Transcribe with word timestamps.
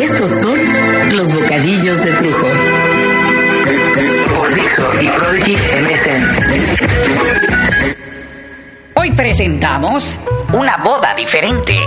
Estos 0.00 0.30
son 0.30 0.54
los 1.14 1.30
bocadillos 1.30 2.02
de 2.02 2.10
Trujo. 2.12 2.46
Por 4.34 4.54
Dixo 4.54 5.02
y 5.02 5.08
Prodigy 5.08 5.56
MSN. 5.56 6.24
Hoy 8.94 9.10
presentamos 9.12 10.18
una 10.54 10.78
boda 10.78 11.14
diferente. 11.14 11.78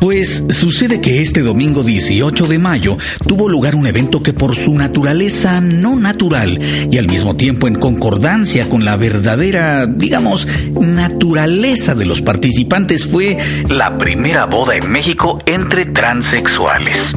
Pues 0.00 0.44
sucede 0.50 1.00
que 1.00 1.20
este 1.20 1.42
domingo 1.42 1.82
18 1.82 2.46
de 2.46 2.58
mayo 2.58 2.96
tuvo 3.26 3.48
lugar 3.48 3.74
un 3.74 3.86
evento 3.86 4.22
que 4.22 4.32
por 4.32 4.54
su 4.54 4.74
naturaleza 4.74 5.60
no 5.60 5.96
natural 5.96 6.60
y 6.90 6.98
al 6.98 7.08
mismo 7.08 7.34
tiempo 7.34 7.66
en 7.66 7.74
concordancia 7.74 8.68
con 8.68 8.84
la 8.84 8.96
verdadera, 8.96 9.86
digamos, 9.86 10.46
naturaleza 10.80 11.96
de 11.96 12.06
los 12.06 12.22
participantes 12.22 13.06
fue 13.06 13.38
la 13.68 13.98
primera 13.98 14.46
boda 14.46 14.76
en 14.76 14.90
México 14.90 15.42
entre 15.46 15.84
transexuales. 15.86 17.14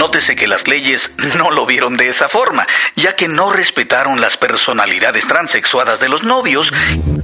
Nótese 0.00 0.34
que 0.34 0.46
las 0.46 0.66
leyes 0.66 1.10
no 1.36 1.50
lo 1.50 1.66
vieron 1.66 1.98
de 1.98 2.08
esa 2.08 2.30
forma, 2.30 2.66
ya 2.96 3.14
que 3.16 3.28
no 3.28 3.52
respetaron 3.52 4.18
las 4.18 4.38
personalidades 4.38 5.28
transexuadas 5.28 6.00
de 6.00 6.08
los 6.08 6.24
novios 6.24 6.72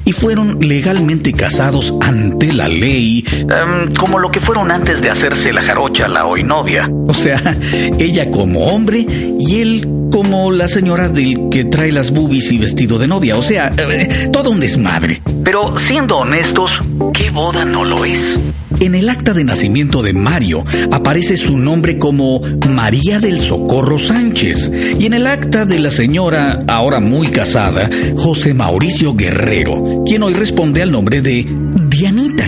y 0.04 0.12
fueron 0.12 0.58
legalmente 0.60 1.32
casados 1.32 1.94
ante 2.02 2.52
la 2.52 2.68
ley, 2.68 3.24
em, 3.30 3.94
como 3.94 4.18
lo 4.18 4.30
que 4.30 4.40
fueron 4.42 4.70
antes 4.70 5.00
de 5.00 5.08
hacerse 5.08 5.54
la 5.54 5.62
jarocha 5.62 6.06
la 6.06 6.26
hoy 6.26 6.42
novia. 6.42 6.90
O 7.08 7.14
sea, 7.14 7.40
ella 7.98 8.30
como 8.30 8.66
hombre 8.66 9.06
y 9.40 9.60
él 9.62 9.88
como 10.12 10.52
la 10.52 10.68
señora 10.68 11.08
del 11.08 11.48
que 11.50 11.64
trae 11.64 11.92
las 11.92 12.10
boobies 12.10 12.52
y 12.52 12.58
vestido 12.58 12.98
de 12.98 13.08
novia. 13.08 13.38
O 13.38 13.42
sea, 13.42 13.72
eh, 13.74 14.28
todo 14.30 14.50
un 14.50 14.60
desmadre. 14.60 15.22
Pero 15.42 15.78
siendo 15.78 16.18
honestos, 16.18 16.82
¿qué 17.14 17.30
boda 17.30 17.64
no 17.64 17.86
lo 17.86 18.04
es? 18.04 18.38
En 18.80 18.94
el 18.94 19.08
acta 19.08 19.32
de 19.32 19.42
nacimiento 19.42 20.02
de 20.02 20.12
Mario 20.12 20.64
aparece 20.92 21.36
su 21.36 21.56
nombre 21.56 21.98
como 21.98 22.40
María 22.68 23.18
del 23.18 23.40
Socorro 23.40 23.98
Sánchez 23.98 24.70
y 24.98 25.06
en 25.06 25.14
el 25.14 25.26
acta 25.26 25.64
de 25.64 25.78
la 25.78 25.90
señora, 25.90 26.58
ahora 26.68 27.00
muy 27.00 27.28
casada, 27.28 27.88
José 28.16 28.52
Mauricio 28.52 29.14
Guerrero, 29.14 30.04
quien 30.04 30.22
hoy 30.22 30.34
responde 30.34 30.82
al 30.82 30.92
nombre 30.92 31.22
de 31.22 31.46
Dianita. 31.88 32.46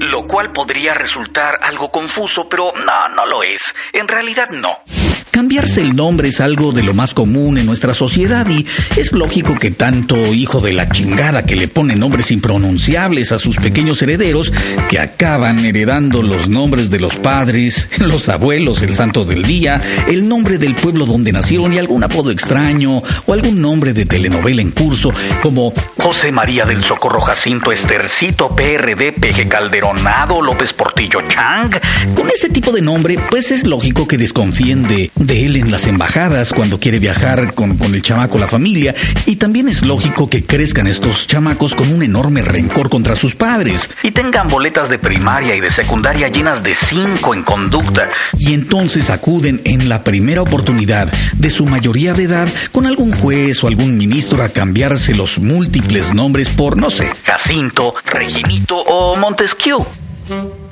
Lo 0.00 0.24
cual 0.24 0.52
podría 0.52 0.94
resultar 0.94 1.58
algo 1.62 1.90
confuso, 1.90 2.48
pero 2.48 2.72
no, 2.86 3.08
no 3.14 3.26
lo 3.26 3.42
es. 3.42 3.74
En 3.92 4.08
realidad 4.08 4.48
no. 4.50 4.95
Cambiarse 5.36 5.82
el 5.82 5.94
nombre 5.94 6.28
es 6.28 6.40
algo 6.40 6.72
de 6.72 6.82
lo 6.82 6.94
más 6.94 7.12
común 7.12 7.58
en 7.58 7.66
nuestra 7.66 7.92
sociedad 7.92 8.48
y 8.48 8.64
es 8.98 9.12
lógico 9.12 9.54
que 9.54 9.70
tanto 9.70 10.16
hijo 10.32 10.62
de 10.62 10.72
la 10.72 10.88
chingada 10.88 11.44
que 11.44 11.56
le 11.56 11.68
pone 11.68 11.94
nombres 11.94 12.30
impronunciables 12.30 13.32
a 13.32 13.38
sus 13.38 13.58
pequeños 13.58 14.00
herederos 14.00 14.50
que 14.88 14.98
acaban 14.98 15.62
heredando 15.62 16.22
los 16.22 16.48
nombres 16.48 16.88
de 16.88 17.00
los 17.00 17.16
padres, 17.16 17.90
los 17.98 18.30
abuelos, 18.30 18.80
el 18.80 18.94
santo 18.94 19.26
del 19.26 19.42
día, 19.42 19.82
el 20.08 20.26
nombre 20.26 20.56
del 20.56 20.74
pueblo 20.74 21.04
donde 21.04 21.32
nacieron 21.32 21.70
y 21.74 21.76
algún 21.76 22.02
apodo 22.02 22.30
extraño 22.30 23.02
o 23.26 23.32
algún 23.34 23.60
nombre 23.60 23.92
de 23.92 24.06
telenovela 24.06 24.62
en 24.62 24.70
curso 24.70 25.12
como 25.42 25.70
José 25.98 26.32
María 26.32 26.64
del 26.64 26.82
Socorro 26.82 27.20
Jacinto 27.20 27.72
Estercito 27.72 28.56
PRD 28.56 29.12
PG 29.12 29.48
Calderonado 29.48 30.40
López 30.40 30.72
Portillo 30.72 31.20
Chang. 31.28 31.78
Con 32.14 32.30
ese 32.30 32.48
tipo 32.48 32.72
de 32.72 32.80
nombre, 32.80 33.18
pues 33.30 33.50
es 33.50 33.64
lógico 33.64 34.08
que 34.08 34.16
desconfíen 34.16 34.84
de 34.84 35.10
de 35.26 35.46
él 35.46 35.56
en 35.56 35.70
las 35.70 35.86
embajadas 35.86 36.52
cuando 36.52 36.78
quiere 36.78 36.98
viajar 36.98 37.54
con, 37.54 37.76
con 37.76 37.94
el 37.94 38.02
chamaco, 38.02 38.38
la 38.38 38.48
familia. 38.48 38.94
Y 39.26 39.36
también 39.36 39.68
es 39.68 39.82
lógico 39.82 40.30
que 40.30 40.44
crezcan 40.44 40.86
estos 40.86 41.26
chamacos 41.26 41.74
con 41.74 41.92
un 41.92 42.02
enorme 42.02 42.42
rencor 42.42 42.88
contra 42.88 43.16
sus 43.16 43.34
padres 43.34 43.90
y 44.02 44.12
tengan 44.12 44.48
boletas 44.48 44.88
de 44.88 44.98
primaria 44.98 45.56
y 45.56 45.60
de 45.60 45.70
secundaria 45.70 46.28
llenas 46.28 46.62
de 46.62 46.74
cinco 46.74 47.34
en 47.34 47.42
conducta. 47.42 48.08
Y 48.38 48.54
entonces 48.54 49.10
acuden 49.10 49.60
en 49.64 49.88
la 49.88 50.04
primera 50.04 50.42
oportunidad 50.42 51.12
de 51.36 51.50
su 51.50 51.66
mayoría 51.66 52.14
de 52.14 52.24
edad 52.24 52.48
con 52.72 52.86
algún 52.86 53.12
juez 53.12 53.62
o 53.64 53.68
algún 53.68 53.96
ministro 53.98 54.42
a 54.42 54.50
cambiarse 54.50 55.14
los 55.14 55.38
múltiples 55.38 56.14
nombres 56.14 56.48
por, 56.50 56.76
no 56.76 56.90
sé, 56.90 57.10
Jacinto, 57.24 57.94
Reginito 58.04 58.76
o 58.78 59.16
Montesquieu. 59.16 59.86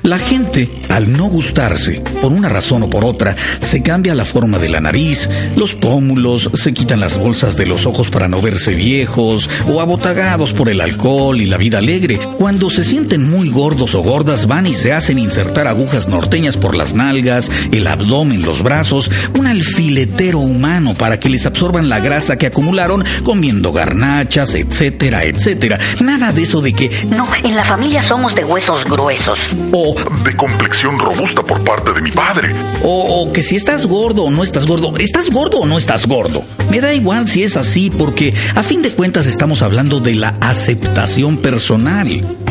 La 0.05 0.19
gente, 0.19 0.69
al 0.89 1.11
no 1.13 1.25
gustarse, 1.25 1.99
por 2.21 2.31
una 2.31 2.47
razón 2.47 2.83
o 2.83 2.89
por 2.91 3.03
otra, 3.03 3.35
se 3.59 3.81
cambia 3.81 4.13
la 4.13 4.23
forma 4.23 4.59
de 4.59 4.69
la 4.69 4.79
nariz, 4.79 5.27
los 5.55 5.73
pómulos, 5.73 6.51
se 6.53 6.75
quitan 6.75 6.99
las 6.99 7.17
bolsas 7.17 7.57
de 7.57 7.65
los 7.65 7.87
ojos 7.87 8.11
para 8.11 8.27
no 8.27 8.39
verse 8.39 8.75
viejos 8.75 9.49
o 9.67 9.81
abotagados 9.81 10.53
por 10.53 10.69
el 10.69 10.81
alcohol 10.81 11.41
y 11.41 11.47
la 11.47 11.57
vida 11.57 11.79
alegre. 11.79 12.19
Cuando 12.37 12.69
se 12.69 12.83
sienten 12.83 13.27
muy 13.27 13.49
gordos 13.49 13.95
o 13.95 14.03
gordas, 14.03 14.45
van 14.45 14.67
y 14.67 14.75
se 14.75 14.93
hacen 14.93 15.17
insertar 15.17 15.67
agujas 15.67 16.07
norteñas 16.07 16.55
por 16.55 16.75
las 16.75 16.93
nalgas, 16.93 17.49
el 17.71 17.87
abdomen, 17.87 18.43
los 18.43 18.61
brazos, 18.61 19.09
un 19.39 19.47
alfiletero 19.47 20.37
humano 20.37 20.93
para 20.93 21.19
que 21.19 21.29
les 21.29 21.47
absorban 21.47 21.89
la 21.89 21.99
grasa 21.99 22.37
que 22.37 22.45
acumularon 22.45 23.03
comiendo 23.23 23.71
garnachas, 23.71 24.53
etcétera, 24.53 25.23
etcétera. 25.23 25.79
Nada 25.99 26.31
de 26.31 26.43
eso 26.43 26.61
de 26.61 26.73
que 26.73 26.91
No, 27.09 27.27
en 27.43 27.55
la 27.55 27.63
familia 27.63 28.03
somos 28.03 28.35
de 28.35 28.43
huesos 28.45 28.85
gruesos. 28.85 29.39
o 29.71 29.94
de 30.23 30.35
complexión 30.35 30.99
robusta 30.99 31.43
por 31.43 31.63
parte 31.63 31.93
de 31.93 32.01
mi 32.01 32.11
padre. 32.11 32.53
O, 32.83 33.31
que 33.33 33.43
si 33.43 33.55
estás 33.55 33.85
gordo 33.85 34.25
o 34.25 34.31
no 34.31 34.43
estás 34.43 34.65
gordo, 34.65 34.97
¿estás 34.97 35.29
gordo 35.29 35.59
o 35.59 35.65
no 35.65 35.77
estás 35.77 36.05
gordo? 36.05 36.43
Me 36.69 36.79
da 36.79 36.93
igual 36.93 37.27
si 37.27 37.43
es 37.43 37.57
así 37.57 37.89
porque 37.89 38.33
a 38.55 38.63
fin 38.63 38.81
de 38.81 38.91
cuentas 38.91 39.25
estamos 39.25 39.61
hablando 39.61 39.99
de 39.99 40.15
la 40.15 40.29
aceptación 40.41 41.37
personal. 41.37 42.05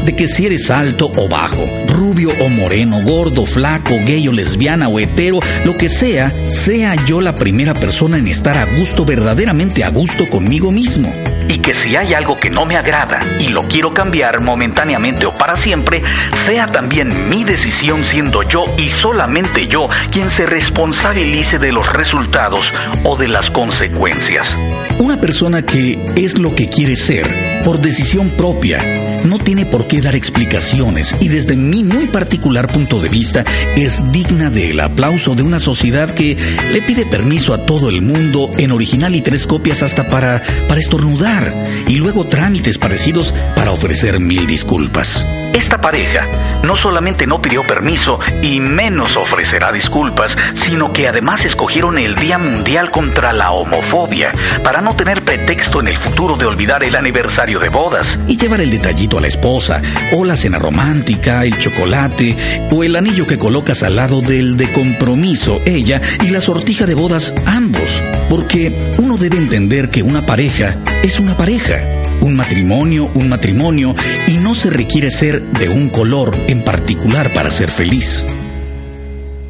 De 0.05 0.15
que 0.15 0.29
si 0.29 0.47
eres 0.47 0.71
alto 0.71 1.11
o 1.17 1.29
bajo, 1.29 1.65
rubio 1.89 2.31
o 2.41 2.49
moreno, 2.49 3.01
gordo, 3.03 3.47
flaco, 3.47 3.95
gay 4.05 4.29
o 4.29 4.33
lesbiana 4.33 4.89
o 4.89 5.01
hetero, 5.01 5.41
lo 5.65 5.77
que 5.79 5.89
sea, 5.89 6.35
sea 6.47 6.95
yo 7.07 7.21
la 7.21 7.35
primera 7.35 7.73
persona 7.75 8.19
en 8.19 8.29
estar 8.29 8.59
a 8.59 8.67
gusto, 8.77 9.05
verdaderamente 9.05 9.83
a 9.83 9.91
gusto 9.91 10.29
conmigo 10.29 10.71
mismo. 10.73 11.13
Y 11.49 11.59
que 11.59 11.75
si 11.75 11.97
hay 11.97 12.15
algo 12.15 12.39
que 12.39 12.51
no 12.51 12.65
me 12.65 12.77
agrada 12.77 13.21
y 13.39 13.49
lo 13.49 13.63
quiero 13.69 13.95
cambiar 13.95 14.41
momentáneamente 14.41 15.27
o 15.27 15.35
para 15.35 15.57
siempre, 15.57 16.03
sea 16.45 16.69
también 16.69 17.29
mi 17.29 17.45
decisión 17.45 18.05
siendo 18.05 18.43
yo 18.43 18.65
y 18.79 18.89
solamente 18.89 19.67
yo 19.67 19.89
quien 20.11 20.31
se 20.31 20.47
responsabilice 20.47 21.59
de 21.59 21.73
los 21.73 21.93
resultados 21.93 22.73
o 23.05 23.17
de 23.17 23.29
las 23.29 23.51
consecuencias. 23.51 24.59
Una 24.99 25.21
persona 25.21 25.63
que 25.63 26.05
es 26.17 26.39
lo 26.39 26.55
que 26.55 26.69
quiere 26.69 26.97
ser 26.97 27.61
por 27.65 27.81
decisión 27.81 28.31
propia 28.31 28.79
no 29.25 29.39
tiene 29.39 29.67
por 29.67 29.87
qué 29.87 30.01
dar 30.01 30.15
explicaciones 30.15 31.15
y 31.21 31.29
desde 31.29 31.57
mi 31.57 31.83
muy 31.83 32.07
particular 32.07 32.69
punto 32.69 33.01
de 33.01 33.09
vista 33.09 33.45
es 33.77 34.11
digna 34.13 34.51
del 34.51 34.81
aplauso 34.81 35.35
de 35.35 35.43
una 35.43 35.59
sociedad 35.59 36.11
que 36.11 36.37
le 36.73 36.83
pide 36.83 37.07
permiso 37.07 37.55
a 37.55 37.67
todo 37.67 37.89
el 37.89 38.03
mundo 38.03 38.51
en 38.59 38.73
original 38.73 39.15
y 39.15 39.23
tres 39.23 39.47
copias 39.47 39.83
hasta 39.83 40.09
para, 40.09 40.43
para 40.69 40.81
estornudar 40.81 41.65
y 41.89 41.97
luego 41.97 42.27
trámites 42.27 42.79
parecidos 42.79 43.35
para 43.57 43.73
ofrecer 43.73 44.21
mil 44.21 44.47
disculpas. 44.47 45.25
Esta 45.55 45.81
pareja 45.81 46.27
no 46.65 46.75
solamente 46.75 47.29
no 47.29 47.41
pidió 47.41 47.65
permiso 47.65 48.19
y 48.43 48.59
menos 48.59 49.17
ofrecerá 49.17 49.71
disculpas, 49.71 50.37
sino 50.55 50.93
que 50.93 51.07
además 51.07 51.45
escogieron 51.45 51.97
el 51.97 52.17
Día 52.17 52.39
Mundial 52.39 52.91
contra 52.91 53.33
la 53.33 53.53
Homofobia 53.53 54.33
para 54.65 54.81
no 54.81 54.97
tener 54.97 55.25
pretexto 55.25 55.79
en 55.79 55.87
el 55.87 55.97
futuro 55.97 56.37
de 56.37 56.47
olvidar 56.47 56.83
el 56.83 56.97
aniversario 56.97 57.61
de 57.61 57.69
bodas 57.69 58.19
y 58.27 58.37
llevar 58.37 58.63
el 58.63 58.71
detallito 58.71 59.19
a 59.19 59.21
la 59.21 59.29
esposa, 59.29 59.81
o 60.13 60.25
la 60.25 60.35
cena 60.35 60.59
romántica, 60.59 61.45
el 61.45 61.57
chocolate, 61.57 62.37
o 62.73 62.83
el 62.83 62.97
anillo 62.97 63.25
que 63.25 63.39
colocas 63.39 63.85
al 63.85 63.95
lado 63.95 64.23
del 64.23 64.57
de 64.57 64.73
compromiso, 64.73 65.61
ella, 65.65 66.01
y 66.21 66.31
la 66.31 66.41
sortija 66.41 66.85
de 66.85 66.97
bodas, 66.97 67.33
ambos. 67.47 68.03
Porque 68.29 68.93
uno 68.99 69.17
debe 69.19 69.37
entender 69.37 69.89
que 69.89 70.03
una 70.03 70.27
pareja 70.27 70.77
es 71.05 71.21
una 71.21 71.37
pareja 71.37 71.77
un 72.25 72.37
matrimonio, 72.37 73.11
un 73.15 73.29
matrimonio, 73.29 73.95
y 74.27 74.34
no 74.45 74.55
se 74.55 74.69
requiere 74.69 75.11
ser 75.11 75.43
de 75.53 75.71
un 75.71 75.89
color 75.89 76.37
en 76.49 76.63
particular 76.63 77.33
para 77.33 77.51
ser 77.51 77.71
feliz. 77.71 78.27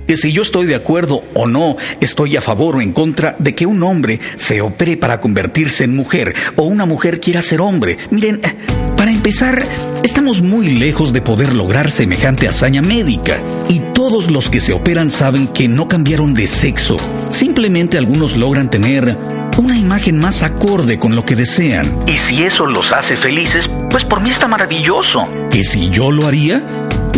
Que 0.07 0.17
si 0.17 0.33
yo 0.33 0.43
estoy 0.43 0.67
de 0.67 0.77
acuerdo 0.77 1.25
o 1.35 1.49
no, 1.49 1.77
estoy 2.01 2.37
a 2.37 2.41
favor 2.41 2.77
o 2.77 2.81
en 2.81 2.93
contra 2.93 3.35
de 3.41 3.57
que 3.57 3.67
un 3.67 3.83
hombre 3.83 4.21
se 4.37 4.61
opere 4.61 4.97
para 4.97 5.19
convertirse 5.19 5.83
en 5.83 5.97
mujer 5.97 6.33
o 6.55 6.63
una 6.63 6.87
mujer 6.87 7.19
quiera 7.19 7.43
ser 7.43 7.61
hombre. 7.61 7.99
Miren, 8.13 8.37
eh, 8.45 8.55
para 8.97 9.11
empezar, 9.11 9.67
estamos 10.05 10.43
muy 10.43 10.69
lejos 10.69 11.13
de 11.13 11.23
poder 11.23 11.55
lograr 11.55 11.91
semejante 11.91 12.47
hazaña 12.47 12.81
médica. 12.81 13.37
Y 13.69 13.81
todos 13.95 14.31
los 14.31 14.49
que 14.49 14.61
se 14.61 14.75
operan 14.75 15.11
saben 15.11 15.49
que 15.49 15.67
no 15.67 15.89
cambiaron 15.89 16.35
de 16.35 16.47
sexo. 16.47 16.99
Simplemente 17.31 17.99
algunos 17.99 18.37
logran 18.37 18.71
tener 18.71 19.19
una 19.59 19.77
imagen 19.77 20.19
más 20.19 20.43
acorde 20.43 20.99
con 20.99 21.15
lo 21.15 21.25
que 21.25 21.37
desean. 21.37 22.05
Y 22.07 22.17
si 22.17 22.45
eso 22.45 22.67
los 22.67 22.93
hace 22.93 23.17
felices, 23.17 23.71
pues 23.91 24.05
por 24.05 24.21
mí 24.21 24.31
está 24.31 24.49
maravilloso. 24.49 25.27
¿Que 25.51 25.63
si 25.63 25.91
yo 25.91 26.11
lo 26.11 26.27
haría? 26.27 26.65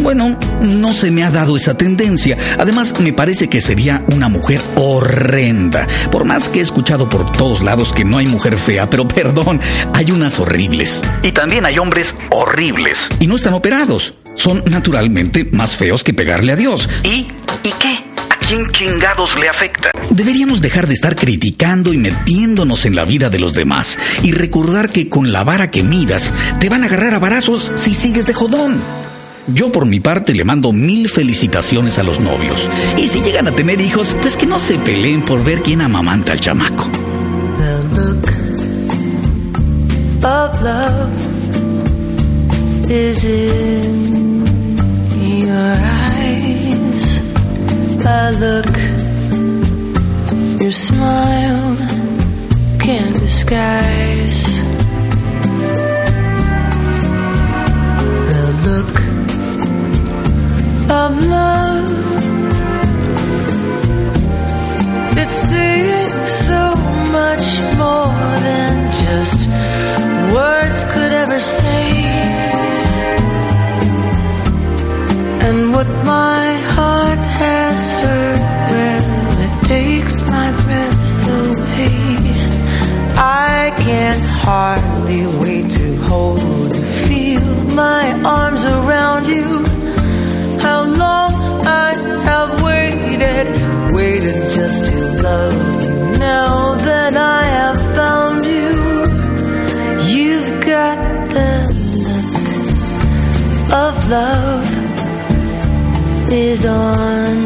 Bueno, 0.02 0.38
no 0.60 0.92
se 0.92 1.10
me 1.10 1.24
ha 1.24 1.30
dado 1.30 1.56
esa 1.56 1.76
tendencia. 1.76 2.36
Además, 2.58 3.00
me 3.00 3.12
parece 3.12 3.48
que 3.48 3.60
sería 3.60 4.04
una 4.08 4.28
mujer 4.28 4.60
horrenda. 4.76 5.86
Por 6.10 6.24
más 6.24 6.48
que 6.48 6.60
he 6.60 6.62
escuchado 6.62 7.08
por 7.08 7.30
todos 7.32 7.62
lados 7.62 7.92
que 7.92 8.04
no 8.04 8.18
hay 8.18 8.26
mujer 8.26 8.58
fea, 8.58 8.88
pero 8.90 9.08
perdón, 9.08 9.60
hay 9.94 10.10
unas 10.10 10.38
horribles. 10.38 11.02
Y 11.22 11.32
también 11.32 11.64
hay 11.64 11.78
hombres 11.78 12.14
horribles. 12.30 13.08
Y 13.20 13.26
no 13.26 13.36
están 13.36 13.54
operados. 13.54 14.14
Son 14.34 14.62
naturalmente 14.66 15.48
más 15.52 15.76
feos 15.76 16.04
que 16.04 16.12
pegarle 16.12 16.52
a 16.52 16.56
Dios. 16.56 16.88
Y 17.02 17.26
¿Y 17.66 17.72
qué? 17.80 18.05
¿A 18.46 18.48
quién 18.48 18.70
chingados 18.70 19.36
le 19.40 19.48
afecta? 19.48 19.90
Deberíamos 20.08 20.60
dejar 20.60 20.86
de 20.86 20.94
estar 20.94 21.16
criticando 21.16 21.92
y 21.92 21.96
metiéndonos 21.96 22.86
en 22.86 22.94
la 22.94 23.04
vida 23.04 23.28
de 23.28 23.40
los 23.40 23.54
demás 23.54 23.98
y 24.22 24.30
recordar 24.30 24.90
que 24.90 25.08
con 25.08 25.32
la 25.32 25.42
vara 25.42 25.68
que 25.68 25.82
midas 25.82 26.32
te 26.60 26.68
van 26.68 26.84
a 26.84 26.86
agarrar 26.86 27.14
a 27.14 27.18
varazos 27.18 27.72
si 27.74 27.92
sigues 27.92 28.24
de 28.26 28.34
jodón. 28.34 28.80
Yo 29.48 29.72
por 29.72 29.84
mi 29.84 29.98
parte 29.98 30.32
le 30.32 30.44
mando 30.44 30.70
mil 30.72 31.08
felicitaciones 31.08 31.98
a 31.98 32.04
los 32.04 32.20
novios. 32.20 32.70
Y 32.96 33.08
si 33.08 33.20
llegan 33.20 33.48
a 33.48 33.52
tener 33.52 33.80
hijos, 33.80 34.14
pues 34.22 34.36
que 34.36 34.46
no 34.46 34.60
se 34.60 34.78
peleen 34.78 35.24
por 35.24 35.42
ver 35.42 35.60
quién 35.62 35.80
amamanta 35.80 36.30
al 36.30 36.38
chamaco. 36.38 36.88
The 37.58 37.82
look 38.00 38.28
of 40.22 40.62
love 40.62 41.10
is 42.88 43.24
in 43.24 44.25
The 48.06 48.30
look 48.38 48.76
your 50.62 50.70
smile 50.70 51.76
can't 52.78 53.14
disguise. 53.18 54.45
Love. 95.26 96.18
Now 96.18 96.74
that 96.88 97.14
I 97.38 97.42
have 97.58 97.80
found 97.98 98.40
you, 98.54 98.72
you've 100.12 100.52
got 100.72 100.98
the 101.36 101.52
look 102.06 102.78
of 103.84 103.94
love 104.16 104.68
is 106.48 106.62
on 106.64 107.36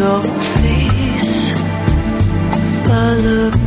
your 0.00 0.20
face. 0.60 1.34
A 3.00 3.04
look 3.26 3.61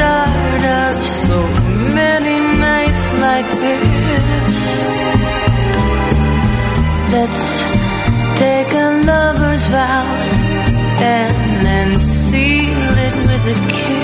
start 0.00 0.62
of 0.64 1.06
so 1.06 1.38
many 1.94 2.36
nights 2.58 3.04
like 3.26 3.48
this. 3.64 4.56
Let's 7.14 7.44
take 8.42 8.72
a 8.72 8.88
lover's 9.10 9.66
vow 9.66 10.06
and 11.16 11.66
then 11.66 12.00
seal 12.00 12.92
it 13.06 13.14
with 13.28 13.54
a 13.54 13.58
kiss. 13.74 13.99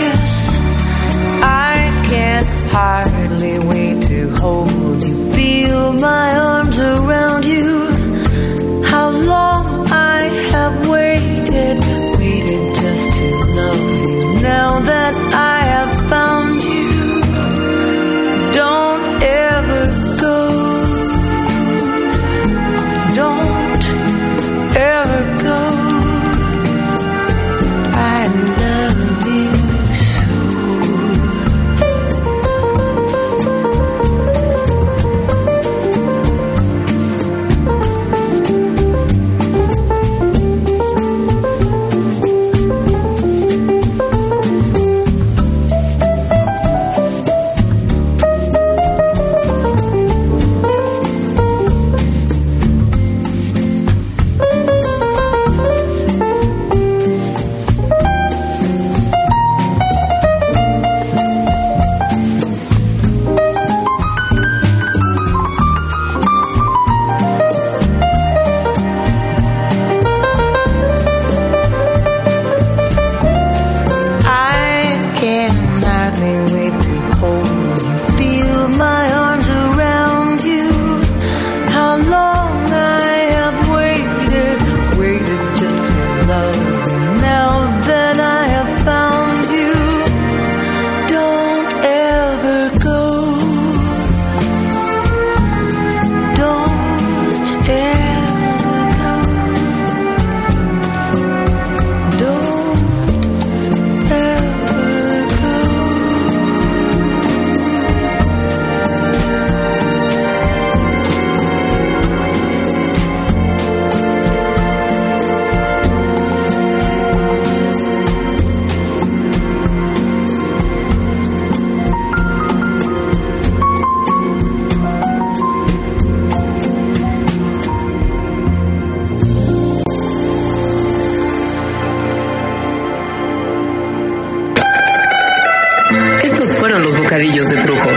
Bocadillos 137.17 137.49
de 137.49 137.57
Trujo. 137.57 137.89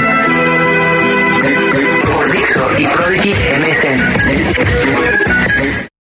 Por 2.14 2.32
Dixo 2.32 2.70
y 2.78 2.88
Prodigy 2.88 3.34
MSN. 3.34 5.49